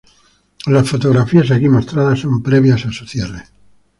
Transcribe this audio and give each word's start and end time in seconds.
Las 0.65 0.89
fotografías 0.89 1.51
aquí 1.51 1.69
mostradas 1.69 2.21
son 2.21 2.41
previas 2.41 2.87
a 2.87 2.91
su 2.91 3.05
cierre. 3.05 3.43